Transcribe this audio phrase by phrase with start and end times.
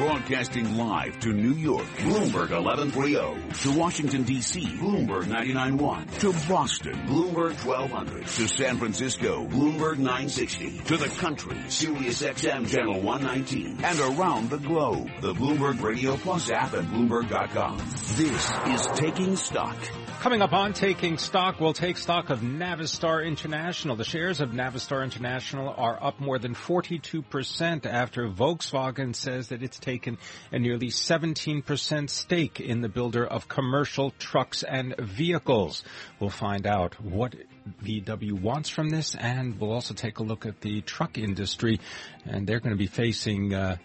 [0.00, 3.62] Broadcasting live to New York, Bloomberg 1130.
[3.64, 6.20] To Washington, D.C., Bloomberg 99.1.
[6.20, 8.26] To Boston, Bloomberg 1200.
[8.26, 10.78] To San Francisco, Bloomberg 960.
[10.84, 13.84] To the country, Sirius XM Channel 119.
[13.84, 17.76] And around the globe, the Bloomberg Radio Plus app at Bloomberg.com.
[18.16, 19.76] This is Taking Stock.
[20.20, 23.96] Coming up on Taking Stock, we'll take stock of Navistar International.
[23.96, 29.78] The shares of Navistar International are up more than 42% after Volkswagen says that it's
[29.90, 30.18] taken
[30.52, 35.82] a nearly 17% stake in the builder of commercial trucks and vehicles.
[36.20, 37.34] We'll find out what
[37.82, 41.80] VW wants from this and we'll also take a look at the truck industry
[42.24, 43.76] and they're going to be facing uh,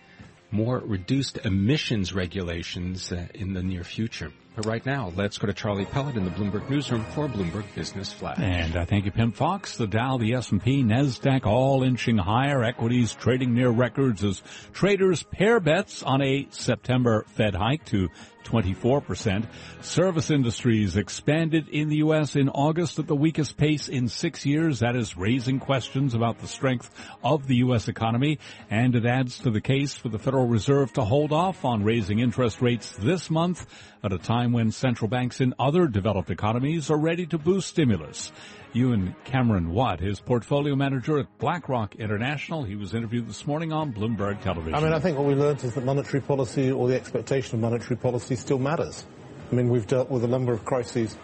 [0.52, 4.32] more reduced emissions regulations uh, in the near future.
[4.56, 8.14] But right now, let's go to Charlie Pellett in the Bloomberg newsroom for Bloomberg Business
[8.14, 8.40] Flash.
[8.40, 9.76] And uh, thank you, Pimm Fox.
[9.76, 12.64] The Dow, the S&P, Nasdaq, all inching higher.
[12.64, 14.42] Equities trading near records as
[14.72, 18.10] traders pare bets on a September Fed hike to
[18.46, 19.48] 24%.
[19.82, 22.36] Service industries expanded in the U.S.
[22.36, 24.80] in August at the weakest pace in six years.
[24.80, 26.90] That is raising questions about the strength
[27.24, 27.88] of the U.S.
[27.88, 28.40] economy.
[28.70, 32.20] And it adds to the case for the Federal Reserve to hold off on raising
[32.20, 33.66] interest rates this month
[34.04, 38.32] at a time when central banks in other developed economies are ready to boost stimulus.
[38.74, 42.64] Ewen Cameron Watt, his portfolio manager at BlackRock International.
[42.64, 44.76] He was interviewed this morning on Bloomberg Television.
[44.76, 47.62] I mean, I think what we learned is that monetary policy or the expectation of
[47.62, 49.06] monetary policy still matters.
[49.52, 51.16] I mean, we've dealt with a number of crises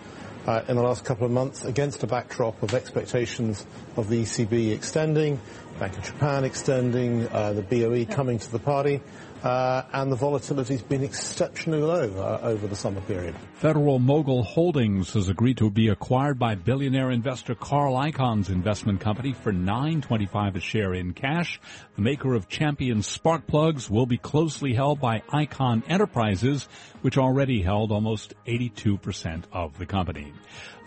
[0.47, 3.65] uh, in the last couple of months against a backdrop of expectations
[3.97, 5.39] of the ECB extending,
[5.79, 9.01] Bank of Japan extending, uh, the BOE coming to the party
[9.43, 13.35] uh, and the volatility's been exceptionally low uh, over the summer period.
[13.53, 19.33] Federal Mogul Holdings has agreed to be acquired by billionaire investor Carl Icahn's investment company
[19.33, 21.59] for 9.25 a share in cash.
[21.95, 26.67] The maker of Champion spark plugs will be closely held by Icahn Enterprises,
[27.01, 30.33] which already held almost 82% of the company.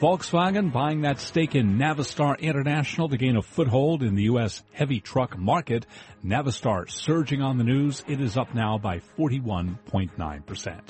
[0.00, 4.62] Volkswagen buying that stake in Navistar International to gain a foothold in the U.S.
[4.74, 5.86] heavy truck market.
[6.24, 8.02] Navistar surging on the news.
[8.06, 10.80] It is up now by 41.9%.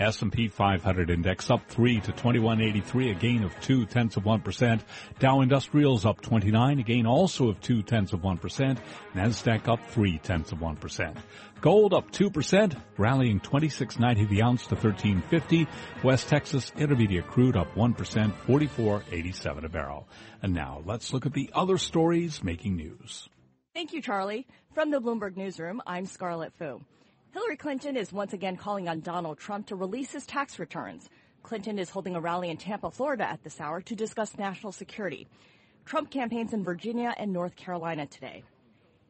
[0.00, 4.80] S&P 500 index up 3 to 2183, a gain of 2 tenths of 1%.
[5.18, 8.78] Dow Industrials up 29, a gain also of 2 tenths of 1%.
[9.14, 11.16] Nasdaq up 3 tenths of 1%.
[11.62, 15.68] Gold up 2%, rallying 26.90 the ounce to 13.50.
[16.02, 20.08] West Texas Intermediate crude up 1%, 44.87 a barrel.
[20.42, 23.28] And now let's look at the other stories making news.
[23.74, 24.46] Thank you, Charlie.
[24.74, 26.82] From the Bloomberg Newsroom, I'm Scarlet Fu.
[27.32, 31.08] Hillary Clinton is once again calling on Donald Trump to release his tax returns.
[31.42, 35.26] Clinton is holding a rally in Tampa, Florida at this hour to discuss national security.
[35.86, 38.44] Trump campaigns in Virginia and North Carolina today.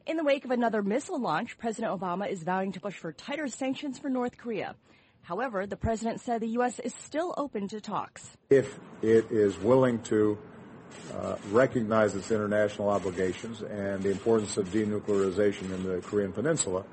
[0.07, 3.49] In the wake of another missile launch, President Obama is vowing to push for tighter
[3.49, 4.77] sanctions for North Korea.
[5.23, 6.79] However, the president said the U.S.
[6.79, 8.37] is still open to talks.
[8.49, 10.39] If it is willing to
[11.15, 16.85] uh, recognize its international obligations and the importance of denuclearization in the Korean Peninsula,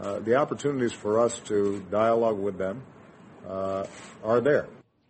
[0.00, 2.82] uh, the opportunities for us to dialogue with them
[3.46, 3.86] uh,
[4.24, 4.66] are there.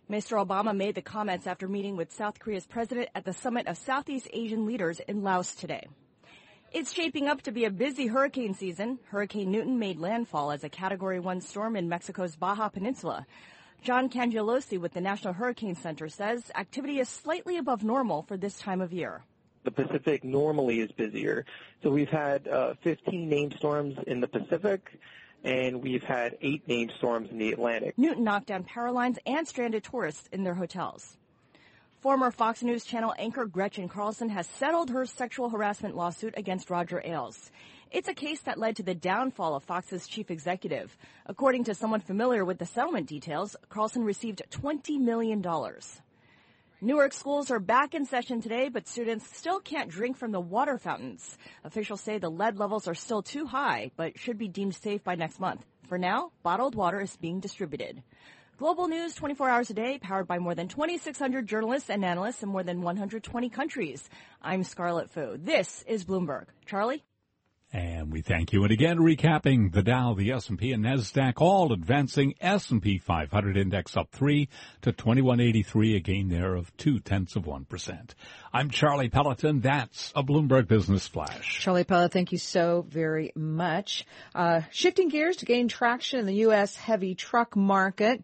[0.09, 0.45] Mr.
[0.45, 4.27] Obama made the comments after meeting with South Korea's president at the Summit of Southeast
[4.33, 5.87] Asian Leaders in Laos today.
[6.73, 8.99] It's shaping up to be a busy hurricane season.
[9.09, 13.25] Hurricane Newton made landfall as a Category 1 storm in Mexico's Baja Peninsula.
[13.83, 18.59] John Cangialosi with the National Hurricane Center says activity is slightly above normal for this
[18.59, 19.23] time of year.
[19.63, 21.45] The Pacific normally is busier.
[21.81, 24.87] So we've had uh, 15 named storms in the Pacific,
[25.43, 27.97] and we've had eight named storms in the Atlantic.
[27.97, 31.17] Newton knocked down power lines and stranded tourists in their hotels.
[32.01, 36.99] Former Fox News Channel anchor Gretchen Carlson has settled her sexual harassment lawsuit against Roger
[37.05, 37.51] Ailes.
[37.91, 40.97] It's a case that led to the downfall of Fox's chief executive.
[41.27, 45.45] According to someone familiar with the settlement details, Carlson received $20 million.
[46.81, 50.79] Newark schools are back in session today, but students still can't drink from the water
[50.79, 51.37] fountains.
[51.63, 55.13] Officials say the lead levels are still too high, but should be deemed safe by
[55.13, 55.63] next month.
[55.87, 58.01] For now, bottled water is being distributed.
[58.61, 62.49] Global news 24 hours a day, powered by more than 2,600 journalists and analysts in
[62.49, 64.07] more than 120 countries.
[64.39, 65.35] I'm Scarlet Fu.
[65.35, 66.45] This is Bloomberg.
[66.67, 67.03] Charlie?
[67.73, 68.61] And we thank you.
[68.61, 72.35] And again, recapping the Dow, the S&P, and Nasdaq all advancing.
[72.39, 74.47] S&P 500 index up three
[74.83, 78.13] to 2183, a gain there of two tenths of one percent.
[78.53, 79.61] I'm Charlie Pelleton.
[79.61, 81.61] That's a Bloomberg Business Flash.
[81.61, 84.05] Charlie Pelleton, thank you so very much.
[84.35, 86.75] Uh, shifting gears to gain traction in the U.S.
[86.75, 88.23] heavy truck market.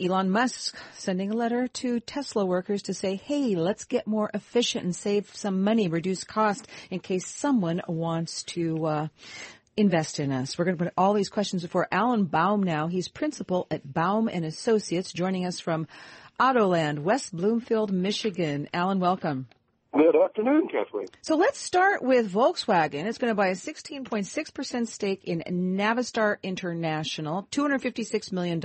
[0.00, 4.84] Elon Musk sending a letter to Tesla workers to say, hey, let's get more efficient
[4.84, 9.08] and save some money, reduce cost in case someone wants to, uh,
[9.76, 10.58] invest in us?
[10.58, 12.88] We're going to put all these questions before Alan Baum now.
[12.88, 15.86] He's principal at Baum and Associates, joining us from
[16.40, 18.68] Autoland, West Bloomfield, Michigan.
[18.74, 19.46] Alan, welcome.
[19.94, 21.08] Good afternoon, Kathleen.
[21.22, 23.06] So let's start with Volkswagen.
[23.06, 28.60] It's going to buy a 16.6% stake in Navistar International, $256 million,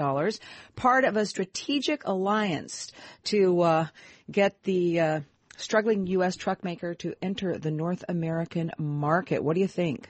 [0.75, 2.91] part of a strategic alliance
[3.25, 3.87] to uh,
[4.29, 5.19] get the uh,
[5.55, 6.35] struggling U.S.
[6.35, 9.41] truck maker to enter the North American market.
[9.43, 10.09] What do you think?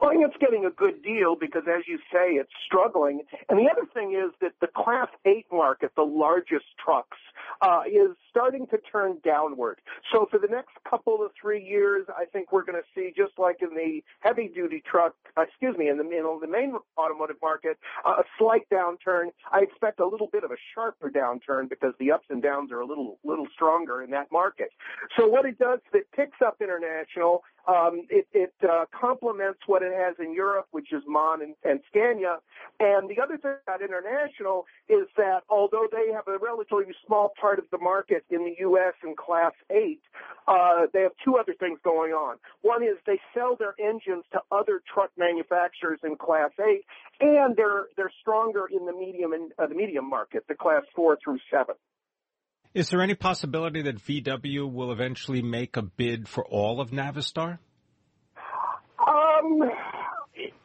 [0.00, 3.22] Well, I think it's getting a good deal because, as you say, it's struggling.
[3.48, 7.18] And the other thing is that the Class 8 market, the largest trucks,
[7.62, 9.78] uh, is starting to turn downward.
[10.12, 13.38] So for the next couple of three years, I think we're going to see, just
[13.38, 17.36] like in the heavy duty truck, uh, excuse me, in the, in the main automotive
[17.40, 19.26] market, uh, a slight downturn.
[19.52, 22.80] I expect a little bit of a sharper downturn because the ups and downs are
[22.80, 24.70] a little, little stronger in that market.
[25.16, 27.42] So what it does, is it picks up international.
[27.66, 31.80] Um, it, it uh, complements what it has in Europe, which is MAN and, and
[31.88, 32.38] Scania.
[32.80, 37.58] And the other thing about international is that although they have a relatively small part
[37.58, 38.94] of the market in the U.S.
[39.04, 40.00] in Class 8,
[40.48, 42.36] uh, they have two other things going on.
[42.62, 46.84] One is they sell their engines to other truck manufacturers in Class 8,
[47.20, 51.18] and they're they're stronger in the medium and uh, the medium market, the Class 4
[51.22, 51.74] through 7.
[52.74, 57.58] Is there any possibility that VW will eventually make a bid for all of Navistar?
[59.06, 59.70] Um,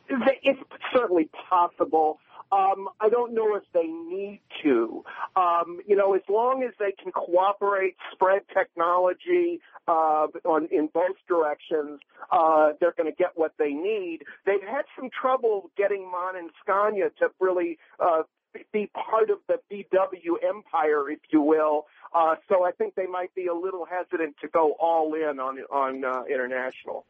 [0.10, 0.60] it's
[0.94, 2.20] certainly possible.
[2.50, 5.04] Um, I don't know if they need to.
[5.36, 11.18] Um, you know, as long as they can cooperate, spread technology uh, on in both
[11.28, 12.00] directions,
[12.32, 14.20] uh, they're going to get what they need.
[14.46, 18.24] They've had some trouble getting MAN and Scania to really uh,
[18.72, 21.86] be part of the VW empire, if you will.
[22.14, 25.60] Uh, so I think they might be a little hesitant to go all in on
[25.72, 27.06] on uh, international.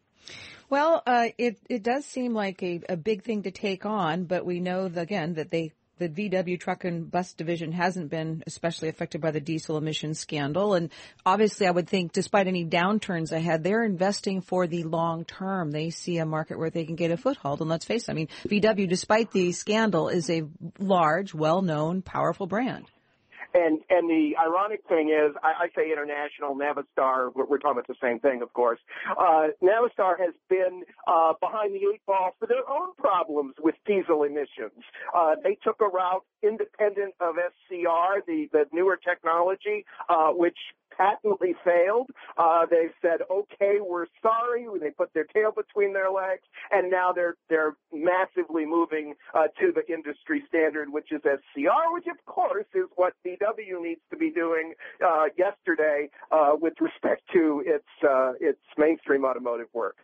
[0.69, 4.45] Well, uh, it it does seem like a, a big thing to take on, but
[4.45, 9.21] we know again that they the VW truck and bus division hasn't been especially affected
[9.21, 10.73] by the diesel emissions scandal.
[10.73, 10.91] And
[11.25, 15.71] obviously, I would think despite any downturns ahead, they're investing for the long term.
[15.71, 17.61] They see a market where they can get a foothold.
[17.61, 20.43] And let's face it, I mean, VW, despite the scandal, is a
[20.79, 22.85] large, well-known, powerful brand.
[23.53, 27.31] And and the ironic thing is, I, I say international Navistar.
[27.33, 28.79] We're, we're, talking about the same thing, of course.
[29.09, 34.23] Uh, Navistar has been uh, behind the eight ball for their own problems with diesel
[34.23, 34.83] emissions.
[35.15, 40.57] Uh, they took a route independent of SCR, the the newer technology, uh, which
[40.97, 42.09] patently failed.
[42.37, 47.11] Uh, they said, "Okay, we're sorry." They put their tail between their legs, and now
[47.13, 52.65] they're they're massively moving uh, to the industry standard, which is SCR, which of course
[52.73, 54.73] is what VW needs to be doing
[55.05, 59.97] uh, yesterday uh, with respect to its uh, its mainstream automotive work.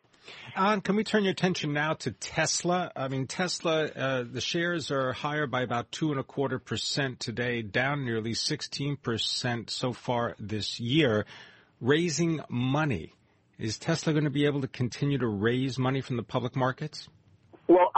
[0.56, 2.92] Alan, can we turn your attention now to Tesla?
[2.96, 7.20] I mean, Tesla, uh, the shares are higher by about two and a quarter percent
[7.20, 11.26] today, down nearly 16% so far this year,
[11.82, 13.12] raising money.
[13.60, 17.10] Is Tesla going to be able to continue to raise money from the public markets?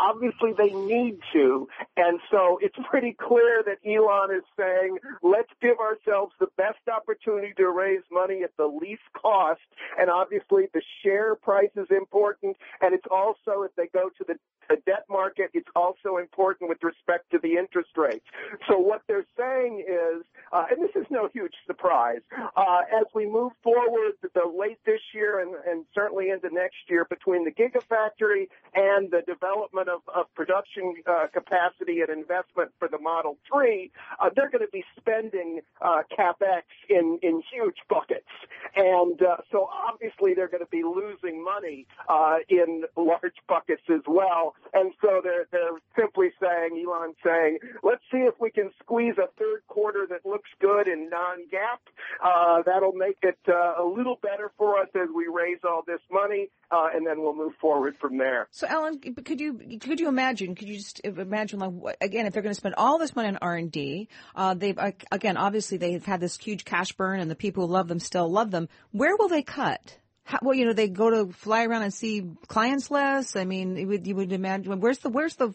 [0.10, 1.68] Obviously they need to.
[1.98, 7.54] And so it's pretty clear that Elon is saying, let's give ourselves the best opportunity
[7.58, 9.62] to raise money at the least cost.
[10.00, 12.58] And obviously the share price is important.
[12.82, 14.36] And it's also, if they go to the
[14.68, 18.26] the debt market, it's also important with respect to the interest rates.
[18.68, 22.22] So what they're saying is, uh, and this is no huge surprise,
[22.56, 27.06] uh, as we move forward the late this year and, and certainly into next year
[27.06, 32.98] between the Gigafactory and the development of, of production uh, capacity and investment for the
[32.98, 38.30] Model 3, uh, they're going to be spending uh, capex in, in huge buckets.
[38.76, 44.02] And uh, so obviously they're going to be losing money uh, in large buckets as
[44.08, 44.56] well.
[44.74, 49.28] And so they're, they're simply saying, Elon saying, let's see if we can squeeze a
[49.38, 51.80] third quarter that looks good in non-GAAP.
[52.24, 56.50] Uh, that'll make it a little better for us as we raise all this money,
[56.72, 58.48] and then we'll move forward from there.
[58.52, 60.56] So, Alan, could you could you imagine?
[60.56, 63.38] Could you just imagine, like, again, if they're going to spend all this money on
[63.42, 64.78] R and D, uh, they've
[65.12, 68.30] again, obviously, they've had this huge cash burn, and the people who love them still
[68.30, 68.68] love them.
[68.92, 69.98] Where will they cut?
[70.24, 73.36] How, well, you know, they go to fly around and see clients less.
[73.36, 75.54] I mean, would, you would imagine where's the where's the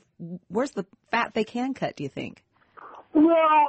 [0.49, 1.97] where's the fat they can cut?
[1.97, 2.45] Do you think?
[3.13, 3.69] Well,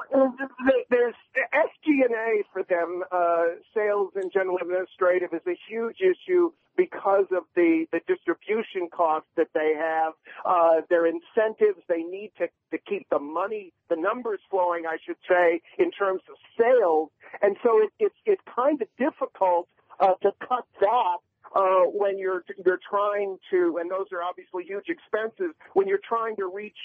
[0.89, 1.15] there's
[1.53, 3.03] SG&A for them.
[3.12, 9.29] Uh, sales and general administrative is a huge issue because of the, the distribution costs
[9.38, 10.13] that they have.
[10.45, 15.17] Uh, their incentives, they need to, to keep the money, the numbers flowing, I should
[15.27, 17.10] say, in terms of sales.
[17.41, 19.67] And so it, it's, it's kind of difficult
[20.00, 21.17] uh, to cut that
[21.55, 26.36] uh, when you're you're trying to, and those are obviously huge expenses when you're trying
[26.38, 26.77] to reach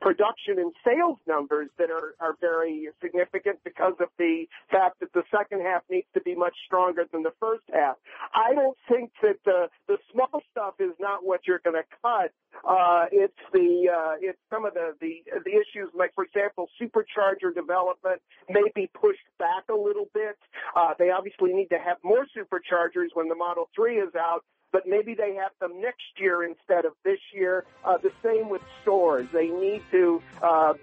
[0.00, 5.22] production and sales numbers that are are very significant because of the fact that the
[5.30, 7.96] second half needs to be much stronger than the first half.
[8.34, 12.32] I don't think that the the small stuff is not what you're going to cut.
[12.66, 17.54] Uh, it's the uh, it's some of the, the the issues like for example supercharger
[17.54, 20.36] development may be pushed back a little bit.
[20.76, 24.82] Uh, they obviously need to have more superchargers when the Model 3 is out, but
[24.86, 27.64] maybe they have them next year instead of this year.
[27.84, 29.26] Uh, the same with stores.
[29.32, 30.74] They need to uh,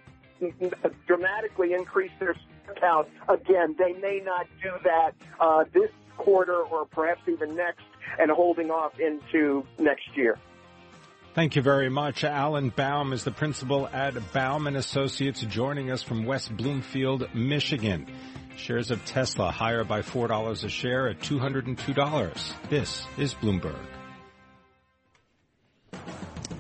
[1.07, 2.35] dramatically increase their
[2.79, 3.07] count.
[3.29, 7.83] Again, they may not do that uh, this quarter or perhaps even next
[8.19, 10.37] and holding off into next year.
[11.33, 12.23] Thank you very much.
[12.23, 18.07] Alan Baum is the principal at Baum and Associates joining us from West Bloomfield, Michigan.
[18.55, 22.53] Shares of Tesla higher by $4 a share at $202.
[22.69, 23.75] This is Bloomberg.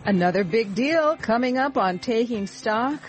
[0.05, 3.01] Another big deal coming up on Taking Stock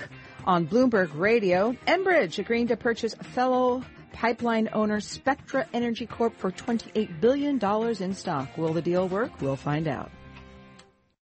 [0.47, 1.77] on Bloomberg Radio.
[1.87, 7.63] Enbridge agreeing to purchase fellow pipeline owner Spectra Energy Corp for $28 billion
[8.03, 8.57] in stock.
[8.57, 9.43] Will the deal work?
[9.43, 10.11] We'll find out.